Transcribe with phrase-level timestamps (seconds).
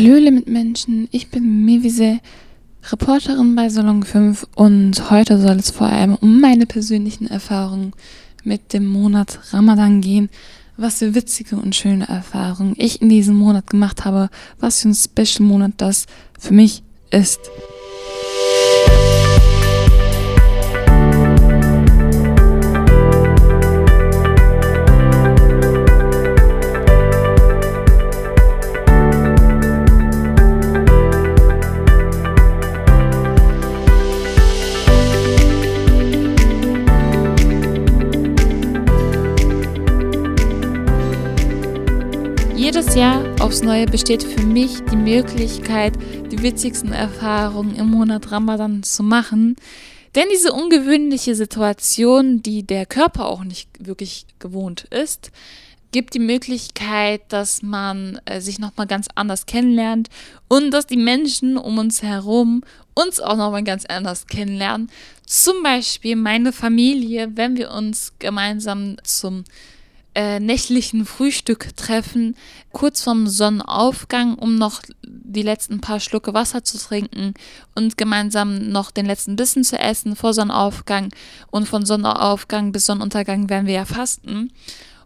[0.00, 2.20] Hallöle mit Menschen, ich bin Mevise,
[2.90, 7.92] Reporterin bei Salon 5 und heute soll es vor allem um meine persönlichen Erfahrungen
[8.42, 10.30] mit dem Monat Ramadan gehen,
[10.78, 14.94] was für witzige und schöne Erfahrungen ich in diesem Monat gemacht habe, was für ein
[14.94, 16.06] Special-Monat das
[16.38, 17.40] für mich ist.
[43.50, 45.94] Aufs Neue besteht für mich die Möglichkeit,
[46.30, 49.56] die witzigsten Erfahrungen im Monat Ramadan zu machen.
[50.14, 55.32] Denn diese ungewöhnliche Situation, die der Körper auch nicht wirklich gewohnt ist,
[55.90, 60.10] gibt die Möglichkeit, dass man äh, sich nochmal ganz anders kennenlernt
[60.46, 62.62] und dass die Menschen um uns herum
[62.94, 64.92] uns auch nochmal ganz anders kennenlernen.
[65.26, 69.42] Zum Beispiel meine Familie, wenn wir uns gemeinsam zum
[70.14, 72.36] äh, nächtlichen Frühstück treffen,
[72.72, 77.34] kurz vorm Sonnenaufgang, um noch die letzten paar Schlucke Wasser zu trinken
[77.74, 81.10] und gemeinsam noch den letzten Bissen zu essen vor Sonnenaufgang.
[81.50, 84.50] Und von Sonnenaufgang bis Sonnenuntergang werden wir ja fasten.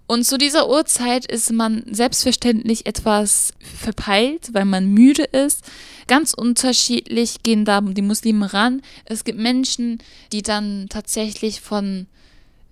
[0.07, 5.65] Und zu dieser Uhrzeit ist man selbstverständlich etwas verpeilt, weil man müde ist.
[6.07, 8.83] Ganz unterschiedlich gehen da die Muslime ran.
[9.07, 9.99] Es gibt Menschen,
[10.33, 12.07] die dann tatsächlich von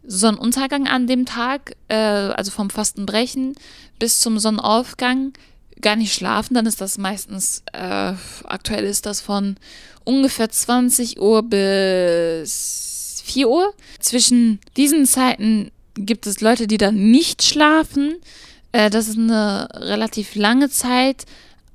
[0.04, 3.54] Sonnenuntergang an dem Tag, äh, also vom Fastenbrechen
[3.98, 5.32] bis zum Sonnenaufgang,
[5.80, 6.54] gar nicht schlafen.
[6.54, 9.56] Dann ist das meistens, äh, aktuell ist das von
[10.04, 13.74] ungefähr 20 Uhr bis 4 Uhr.
[14.00, 18.16] Zwischen diesen Zeiten gibt es Leute, die dann nicht schlafen.
[18.72, 21.26] Äh, das ist eine relativ lange Zeit.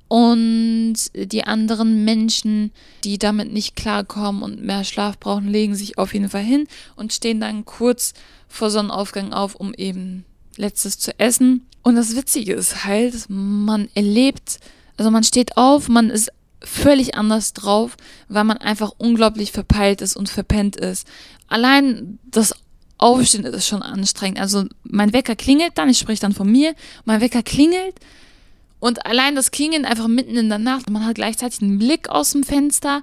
[0.08, 2.72] Und die anderen Menschen,
[3.04, 7.12] die damit nicht klarkommen und mehr Schlaf brauchen, legen sich auf jeden Fall hin und
[7.12, 8.14] stehen dann kurz
[8.48, 10.24] vor Sonnenaufgang auf, um eben
[10.56, 11.66] letztes zu essen.
[11.82, 14.60] Und das Witzige ist halt, man erlebt,
[14.96, 16.30] also man steht auf, man ist
[16.60, 17.96] völlig anders drauf,
[18.28, 21.06] weil man einfach unglaublich verpeilt ist und verpennt ist.
[21.48, 22.54] Allein das
[22.96, 24.40] Aufstehen ist schon anstrengend.
[24.40, 27.94] Also mein Wecker klingelt dann, ich spreche dann von mir, mein Wecker klingelt
[28.80, 32.32] und allein das Klingeln einfach mitten in der Nacht, man hat gleichzeitig einen Blick aus
[32.32, 33.02] dem Fenster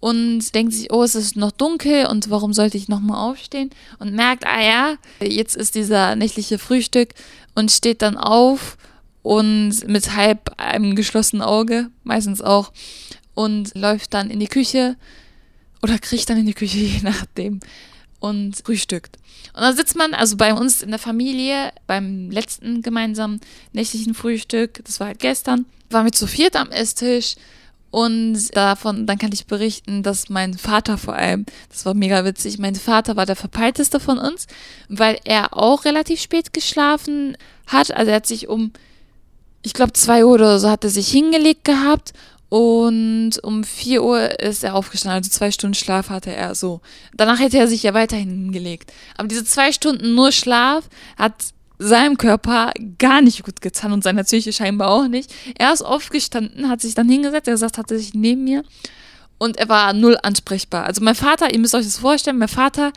[0.00, 3.70] und denkt sich, oh, es ist noch dunkel und warum sollte ich nochmal aufstehen?
[3.98, 7.10] Und merkt, ah ja, jetzt ist dieser nächtliche Frühstück
[7.54, 8.78] und steht dann auf
[9.22, 12.72] und mit halb einem geschlossenen Auge, meistens auch,
[13.34, 14.96] und läuft dann in die Küche
[15.82, 17.60] oder kriegt dann in die Küche, je nachdem
[18.20, 19.16] und frühstückt.
[19.54, 23.40] Und dann sitzt man, also bei uns in der Familie, beim letzten gemeinsamen
[23.72, 27.34] nächtlichen Frühstück, das war halt gestern, waren wir zu viert am Esstisch
[27.90, 32.58] und davon, dann kann ich berichten, dass mein Vater vor allem, das war mega witzig,
[32.58, 34.46] mein Vater war der verpeilteste von uns,
[34.88, 37.90] weil er auch relativ spät geschlafen hat.
[37.90, 38.72] Also er hat sich um,
[39.62, 42.12] ich glaube, zwei Uhr oder so hat er sich hingelegt gehabt
[42.50, 46.80] und um 4 Uhr ist er aufgestanden, also zwei Stunden Schlaf hatte er so.
[47.14, 48.92] Danach hätte er sich ja weiterhin hingelegt.
[49.16, 51.32] Aber diese zwei Stunden nur Schlaf hat
[51.78, 55.32] seinem Körper gar nicht gut getan und seiner Psyche scheinbar auch nicht.
[55.58, 58.64] Er ist aufgestanden, hat sich dann hingesetzt, er sagt, hatte sich neben mir
[59.38, 60.84] und er war null ansprechbar.
[60.84, 62.92] Also mein Vater, ihr müsst euch das vorstellen, mein Vater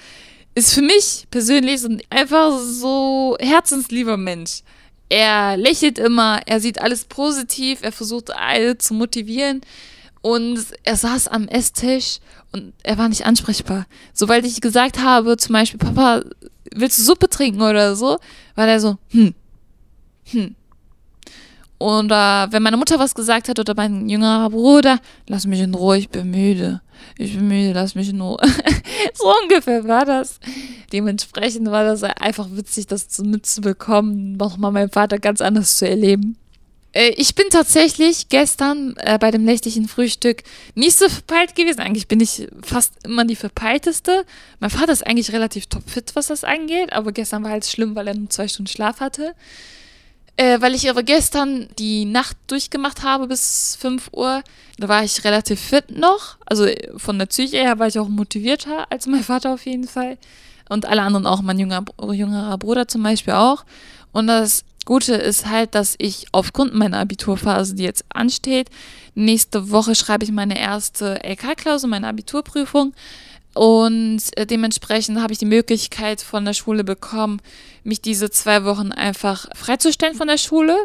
[0.55, 4.63] ist für mich persönlich so einfach so herzenslieber Mensch.
[5.09, 9.61] Er lächelt immer, er sieht alles positiv, er versucht alle zu motivieren
[10.21, 12.19] und er saß am Esstisch
[12.51, 13.85] und er war nicht ansprechbar.
[14.13, 16.23] Sobald ich gesagt habe, zum Beispiel, Papa,
[16.73, 18.17] willst du Suppe trinken oder so,
[18.55, 19.33] war er so, hm,
[20.31, 20.55] hm.
[21.83, 25.97] Oder wenn meine Mutter was gesagt hat oder mein jüngerer Bruder, lass mich in Ruhe,
[25.97, 26.81] ich bin müde.
[27.17, 28.37] Ich bin müde, lass mich in Ruhe.
[29.13, 30.39] so ungefähr war das.
[30.93, 36.37] Dementsprechend war das einfach witzig, das mitzubekommen, nochmal meinen Vater ganz anders zu erleben.
[36.93, 40.43] Äh, ich bin tatsächlich gestern äh, bei dem nächtlichen Frühstück
[40.75, 41.81] nicht so verpeilt gewesen.
[41.81, 44.23] Eigentlich bin ich fast immer die verpeilteste.
[44.61, 48.07] Mein Vater ist eigentlich relativ topfit, was das angeht, aber gestern war halt schlimm, weil
[48.07, 49.35] er nur zwei Stunden Schlaf hatte.
[50.35, 54.41] Äh, weil ich aber gestern die Nacht durchgemacht habe bis 5 Uhr,
[54.79, 56.37] da war ich relativ fit noch.
[56.45, 60.17] Also von der Psyche her war ich auch motivierter als mein Vater auf jeden Fall.
[60.69, 63.63] Und alle anderen auch, mein jünger, jüngerer Bruder zum Beispiel auch.
[64.11, 68.69] Und das Gute ist halt, dass ich aufgrund meiner Abiturphase, die jetzt ansteht,
[69.15, 72.93] nächste Woche schreibe ich meine erste LK-Klausel, meine Abiturprüfung.
[73.53, 77.39] Und äh, dementsprechend habe ich die Möglichkeit von der Schule bekommen,
[77.83, 80.75] mich diese zwei Wochen einfach freizustellen von der Schule.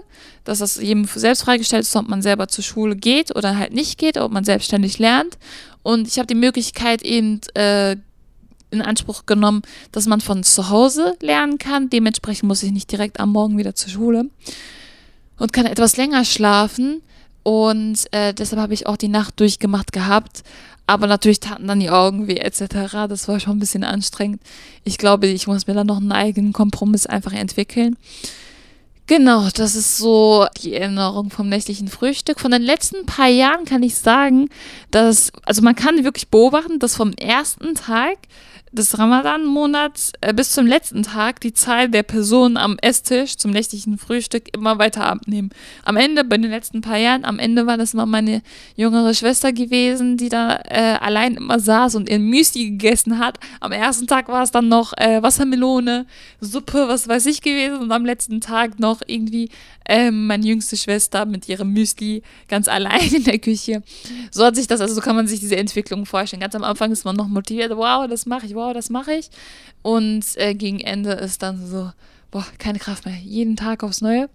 [0.45, 3.99] Dass das jedem selbst freigestellt ist, ob man selber zur Schule geht oder halt nicht
[3.99, 5.39] geht, ob man selbstständig lernt.
[5.83, 7.97] Und ich habe die Möglichkeit eben äh,
[8.71, 9.63] in Anspruch genommen,
[9.93, 11.89] dass man von zu Hause lernen kann.
[11.89, 14.27] Dementsprechend muss ich nicht direkt am Morgen wieder zur Schule
[15.39, 17.03] und kann etwas länger schlafen.
[17.43, 20.43] Und äh, deshalb habe ich auch die Nacht durchgemacht gehabt.
[20.89, 23.07] Aber natürlich taten dann die Augen weh etc.
[23.09, 24.41] Das war schon ein bisschen anstrengend.
[24.85, 27.99] Ich glaube, ich muss mir dann noch einen eigenen Kompromiss einfach entwickeln.
[29.07, 32.41] Genau, das ist so die Erinnerung vom nächtlichen Frühstück.
[32.41, 34.49] Von den letzten paar Jahren kann ich sagen,
[34.91, 38.17] dass, also man kann wirklich beobachten, dass vom ersten Tag
[38.73, 43.99] des Ramadan-Monats äh, bis zum letzten Tag die Zahl der Personen am Esstisch zum nächtlichen
[43.99, 45.51] Frühstück immer weiter abnehmen.
[45.85, 48.43] Am Ende, bei den letzten paar Jahren, am Ende war das noch meine
[48.77, 53.39] jüngere Schwester gewesen, die da äh, allein immer saß und ihr Müsli gegessen hat.
[53.61, 56.07] Am ersten Tag war es dann noch äh, Wassermelone,
[56.41, 59.51] Suppe, was weiß ich gewesen und am letzten Tag noch irgendwie
[59.89, 63.83] ähm, meine jüngste Schwester mit ihrem Müsli ganz allein in der Küche.
[64.31, 66.41] So hat sich das, also so kann man sich diese Entwicklung vorstellen.
[66.41, 69.31] Ganz am Anfang ist man noch motiviert, wow, das mache ich, wow, das mache ich.
[69.83, 71.91] Und äh, gegen Ende ist dann so,
[72.31, 73.17] boah, keine Kraft mehr.
[73.17, 74.29] Jeden Tag aufs Neue.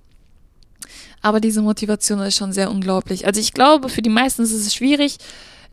[1.21, 3.25] Aber diese Motivation ist schon sehr unglaublich.
[3.25, 5.17] Also ich glaube, für die meisten ist es schwierig,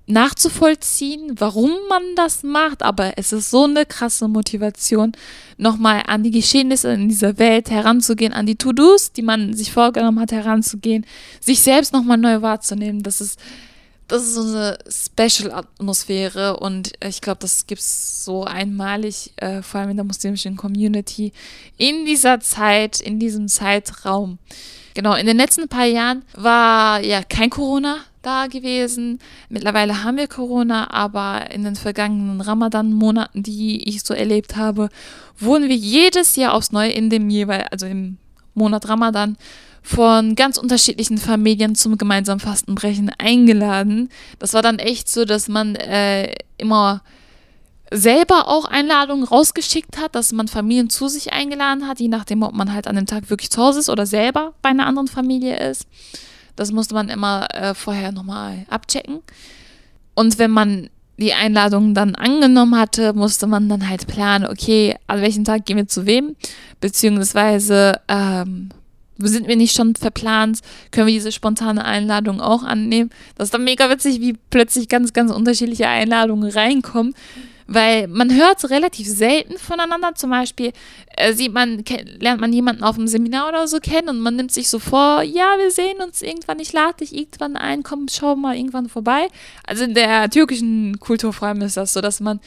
[0.06, 5.12] nachzuvollziehen, warum man das macht, aber es ist so eine krasse Motivation,
[5.56, 10.20] nochmal an die Geschehnisse in dieser Welt heranzugehen, an die To-Dos, die man sich vorgenommen
[10.20, 11.06] hat, heranzugehen,
[11.40, 13.02] sich selbst nochmal neu wahrzunehmen.
[13.02, 13.38] Das ist,
[14.08, 19.80] das ist so eine Special-Atmosphäre und ich glaube, das gibt es so einmalig, äh, vor
[19.80, 21.32] allem in der muslimischen Community,
[21.76, 24.38] in dieser Zeit, in diesem Zeitraum.
[24.94, 29.18] Genau, in den letzten paar Jahren war ja kein Corona da gewesen.
[29.48, 34.88] Mittlerweile haben wir Corona, aber in den vergangenen Ramadan-Monaten, die ich so erlebt habe,
[35.38, 38.18] wurden wir jedes Jahr aufs Neue in dem jeweil, also im
[38.54, 39.36] Monat Ramadan,
[39.82, 44.10] von ganz unterschiedlichen Familien zum gemeinsamen Fastenbrechen eingeladen.
[44.38, 47.02] Das war dann echt so, dass man äh, immer
[47.90, 52.54] selber auch Einladungen rausgeschickt hat, dass man Familien zu sich eingeladen hat, je nachdem, ob
[52.54, 55.58] man halt an dem Tag wirklich zu Hause ist oder selber bei einer anderen Familie
[55.70, 55.86] ist.
[56.60, 59.20] Das musste man immer äh, vorher nochmal abchecken.
[60.12, 65.22] Und wenn man die Einladung dann angenommen hatte, musste man dann halt planen, okay, an
[65.22, 66.36] welchem Tag gehen wir zu wem,
[66.78, 68.68] beziehungsweise ähm,
[69.16, 70.60] sind wir nicht schon verplant,
[70.90, 73.08] können wir diese spontane Einladung auch annehmen.
[73.36, 77.14] Das ist dann mega witzig, wie plötzlich ganz, ganz unterschiedliche Einladungen reinkommen
[77.72, 80.16] weil man hört relativ selten voneinander.
[80.16, 80.72] Zum Beispiel
[81.16, 81.84] äh, sieht man,
[82.18, 85.22] lernt man jemanden auf einem Seminar oder so kennen und man nimmt sich so vor,
[85.22, 89.28] ja, wir sehen uns irgendwann, ich lade dich irgendwann ein, komm, schau mal irgendwann vorbei.
[89.64, 92.40] Also in der türkischen Kultur vor allem ist das so, dass man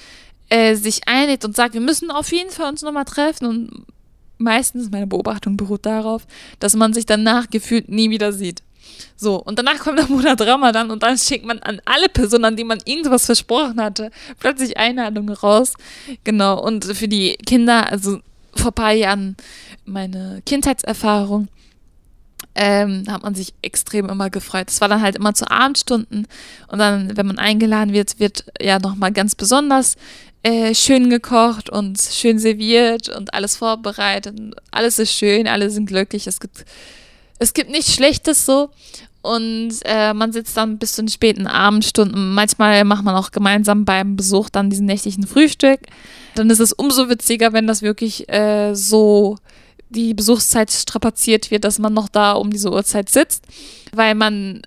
[0.50, 3.86] äh, sich einlädt und sagt, wir müssen auf jeden Fall uns nochmal treffen und
[4.38, 6.28] meistens, meine Beobachtung beruht darauf,
[6.60, 8.62] dass man sich danach gefühlt nie wieder sieht.
[9.16, 12.56] So, und danach kommt der Monat Ramadan und dann schickt man an alle Personen, an
[12.56, 15.74] die man irgendwas versprochen hatte, plötzlich Einladungen raus.
[16.24, 18.20] Genau, und für die Kinder, also
[18.56, 19.36] vor ein paar Jahren
[19.86, 21.48] meine Kindheitserfahrung,
[22.56, 24.70] ähm, hat man sich extrem immer gefreut.
[24.70, 26.28] Es war dann halt immer zu Abendstunden
[26.68, 29.96] und dann, wenn man eingeladen wird, wird ja nochmal ganz besonders
[30.44, 34.38] äh, schön gekocht und schön serviert und alles vorbereitet.
[34.72, 36.28] Alles ist schön, alle sind glücklich.
[36.28, 36.66] Es gibt
[37.44, 38.70] es gibt nichts Schlechtes so.
[39.22, 42.34] Und äh, man sitzt dann bis zu den späten Abendstunden.
[42.34, 45.80] Manchmal macht man auch gemeinsam beim Besuch dann diesen nächtlichen Frühstück.
[46.36, 49.38] Dann ist es umso witziger, wenn das wirklich äh, so
[49.90, 53.46] die Besuchszeit strapaziert wird, dass man noch da um diese Uhrzeit sitzt,
[53.94, 54.64] weil man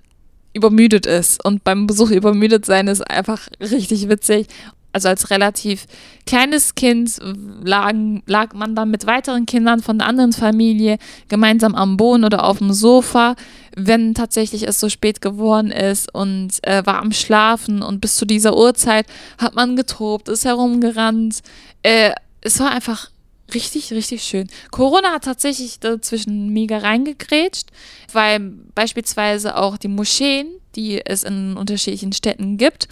[0.53, 1.43] übermüdet ist.
[1.45, 4.47] Und beim Besuch übermüdet sein ist einfach richtig witzig
[4.93, 5.85] also als relativ
[6.25, 7.19] kleines Kind
[7.63, 12.43] lagen, lag man dann mit weiteren Kindern von der anderen Familie gemeinsam am Boden oder
[12.45, 13.35] auf dem Sofa,
[13.75, 18.25] wenn tatsächlich es so spät geworden ist und äh, war am Schlafen und bis zu
[18.25, 19.05] dieser Uhrzeit
[19.37, 21.41] hat man getobt, ist herumgerannt.
[21.83, 23.11] Äh, es war einfach
[23.53, 24.47] richtig, richtig schön.
[24.71, 27.69] Corona hat tatsächlich dazwischen mega reingegrätscht,
[28.11, 28.39] weil
[28.73, 32.87] beispielsweise auch die Moscheen, die es in unterschiedlichen Städten gibt,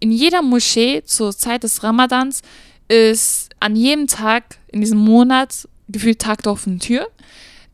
[0.00, 2.42] in jeder Moschee zur Zeit des Ramadans
[2.88, 7.08] ist an jedem Tag in diesem Monat gefühlt Tag der offenen Tür.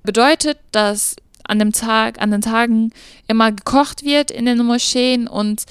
[0.03, 2.93] Bedeutet, dass an dem Tag, an den Tagen
[3.27, 5.65] immer gekocht wird in den Moscheen und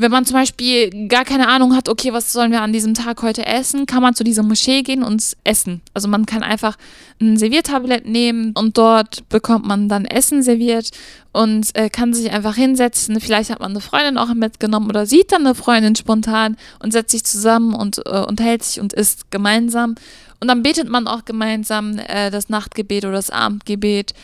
[0.00, 3.22] wenn man zum Beispiel gar keine Ahnung hat, okay, was sollen wir an diesem Tag
[3.22, 5.82] heute essen, kann man zu dieser Moschee gehen und essen.
[5.92, 6.76] Also man kann einfach
[7.20, 10.90] ein Serviertablett nehmen und dort bekommt man dann Essen serviert
[11.32, 13.20] und äh, kann sich einfach hinsetzen.
[13.20, 17.10] Vielleicht hat man eine Freundin auch mitgenommen oder sieht dann eine Freundin spontan und setzt
[17.10, 19.96] sich zusammen und äh, unterhält sich und isst gemeinsam.
[20.40, 24.14] Und dann betet man auch gemeinsam äh, das Nachtgebet oder das Abendgebet.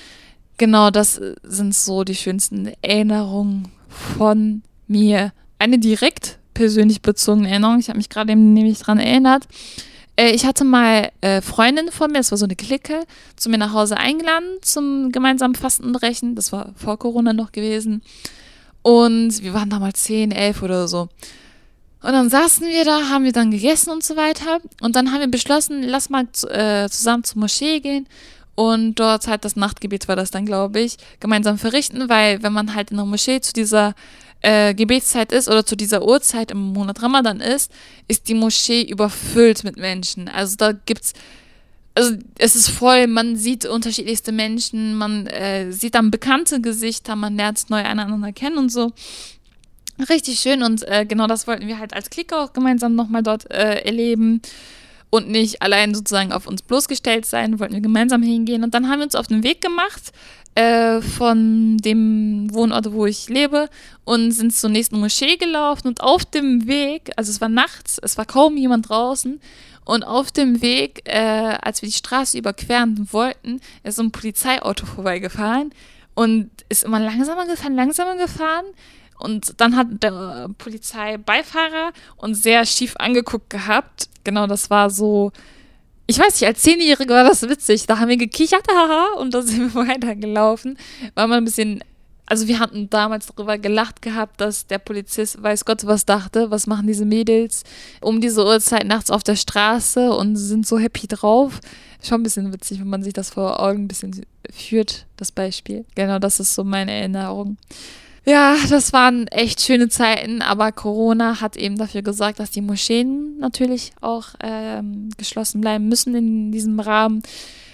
[0.57, 3.69] Genau, das sind so die schönsten Erinnerungen
[4.17, 7.79] von mir eine direkt persönlich bezogene Erinnerung.
[7.79, 9.47] Ich habe mich gerade nämlich daran erinnert.
[10.17, 13.05] Äh, ich hatte mal äh, Freundinnen von mir, das war so eine Clique,
[13.37, 16.35] zu mir nach Hause eingeladen zum gemeinsamen Fastenbrechen.
[16.35, 18.03] Das war vor Corona noch gewesen.
[18.83, 21.09] Und wir waren damals 10, 11 oder so.
[22.03, 24.61] Und dann saßen wir da, haben wir dann gegessen und so weiter.
[24.81, 28.07] Und dann haben wir beschlossen, lass mal äh, zusammen zur Moschee gehen
[28.57, 32.75] und dort halt das Nachtgebet war das dann, glaube ich, gemeinsam verrichten, weil wenn man
[32.75, 33.95] halt in der Moschee zu dieser
[34.47, 37.73] äh, Gebetszeit ist oder zu dieser Uhrzeit im Monat Ramadan ist,
[38.07, 40.29] ist die Moschee überfüllt mit Menschen.
[40.29, 41.15] Also da gibt's
[41.97, 47.37] also es ist voll, man sieht unterschiedlichste Menschen, man äh, sieht dann bekannte Gesichter, man
[47.37, 48.93] lernt neu einander kennen und so.
[50.09, 53.51] Richtig schön und äh, genau das wollten wir halt als Klicker auch gemeinsam nochmal dort
[53.51, 54.43] äh, erleben
[55.11, 58.99] und nicht allein sozusagen auf uns bloßgestellt sein, wollten wir gemeinsam hingehen und dann haben
[58.99, 60.13] wir uns auf den Weg gemacht
[60.57, 63.69] äh, von dem Wohnort, wo ich lebe
[64.05, 68.17] und sind zur nächsten Moschee gelaufen und auf dem Weg, also es war nachts, es
[68.17, 69.39] war kaum jemand draußen
[69.85, 74.87] und auf dem Weg, äh, als wir die Straße überqueren wollten, ist so ein Polizeiauto
[74.87, 75.73] vorbeigefahren
[76.15, 78.65] und ist immer langsamer gefahren, langsamer gefahren
[79.19, 84.09] und dann hat der Polizeibeifahrer uns sehr schief angeguckt gehabt.
[84.25, 85.33] Genau, das war so
[86.07, 87.87] ich weiß nicht, als Zehnjährige war das witzig.
[87.87, 90.79] Da haben wir gekichert, haha, und da sind wir weitergelaufen.
[91.15, 91.83] War mal ein bisschen,
[92.27, 96.67] also wir hatten damals darüber gelacht gehabt, dass der Polizist, weiß Gott, was dachte, was
[96.67, 97.65] machen diese Mädels
[98.01, 101.61] um diese Uhrzeit nachts auf der Straße und sind so happy drauf.
[102.03, 105.85] Schon ein bisschen witzig, wenn man sich das vor Augen ein bisschen führt, das Beispiel.
[105.95, 107.57] Genau, das ist so meine Erinnerung.
[108.29, 113.39] Ja, das waren echt schöne Zeiten, aber Corona hat eben dafür gesorgt, dass die Moscheen
[113.39, 117.23] natürlich auch ähm, geschlossen bleiben müssen in diesem Rahmen,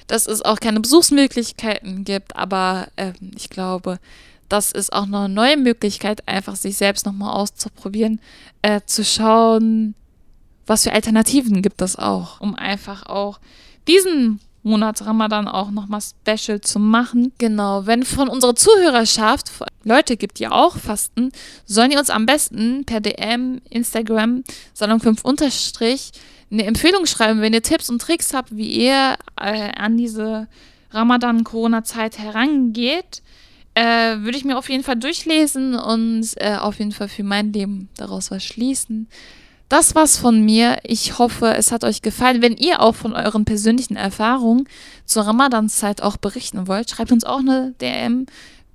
[0.08, 3.98] dass es auch keine Besuchsmöglichkeiten gibt, aber ähm, ich glaube,
[4.50, 8.20] das ist auch noch eine neue Möglichkeit, einfach sich selbst nochmal auszuprobieren,
[8.60, 9.94] äh, zu schauen,
[10.66, 13.40] was für Alternativen gibt es auch, um einfach auch
[13.88, 17.32] diesen Monat Ramadan auch nochmal special zu machen.
[17.38, 19.50] Genau, wenn von unserer Zuhörerschaft
[19.84, 21.32] Leute gibt, die auch fasten,
[21.66, 26.12] sollen die uns am besten per DM, Instagram, Salon 5 unterstrich
[26.52, 30.48] eine Empfehlung schreiben, wenn ihr Tipps und Tricks habt, wie ihr äh, an diese
[30.90, 33.22] Ramadan-Corona-Zeit herangeht.
[33.74, 37.54] Äh, würde ich mir auf jeden Fall durchlesen und äh, auf jeden Fall für mein
[37.54, 39.08] Leben daraus was schließen.
[39.72, 40.80] Das war's von mir.
[40.82, 42.42] Ich hoffe, es hat euch gefallen.
[42.42, 44.68] Wenn ihr auch von euren persönlichen Erfahrungen
[45.06, 48.26] zur Ramadanzeit auch berichten wollt, schreibt uns auch eine DM.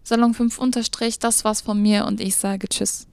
[0.02, 1.20] Salon 5 unterstrich.
[1.20, 3.06] Das war's von mir und ich sage Tschüss.